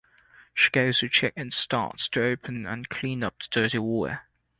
[0.55, 4.23] She goes to check and starts to open and clean up the dirty water.